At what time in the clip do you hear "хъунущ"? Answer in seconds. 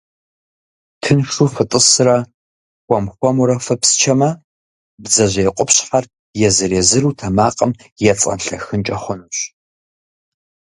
9.03-9.37